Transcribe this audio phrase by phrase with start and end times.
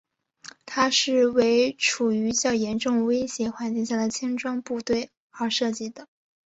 [0.65, 6.07] 它是为处于较严重威胁环境下的轻装部队而设计的。